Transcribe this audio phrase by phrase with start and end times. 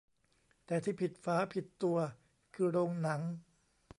[0.65, 1.97] แต่ที่ผิดฝาผิดตัว
[2.53, 3.21] คือโรงหนัง